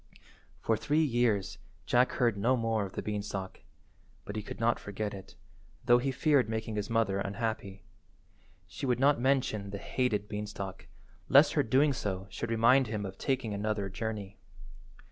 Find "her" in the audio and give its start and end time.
11.53-11.61